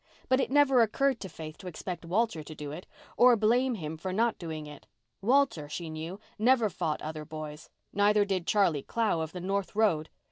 But 0.29 0.39
it 0.39 0.49
never 0.49 0.81
occurred 0.81 1.19
to 1.19 1.29
Faith 1.29 1.59
to 1.59 1.67
expect 1.67 2.05
Walter 2.05 2.41
to 2.41 2.55
do 2.55 2.71
it, 2.71 2.87
or 3.17 3.35
blame 3.35 3.75
him 3.75 3.97
for 3.97 4.11
not 4.11 4.39
doing 4.39 4.65
it. 4.65 4.87
Walter, 5.21 5.69
she 5.69 5.91
knew, 5.91 6.19
never 6.39 6.71
fought 6.71 7.03
other 7.03 7.23
boys. 7.23 7.69
Neither 7.93 8.25
did 8.25 8.47
Charlie 8.47 8.81
Clow 8.81 9.21
of 9.21 9.31
the 9.31 9.39
north 9.41 9.75
road. 9.75 10.09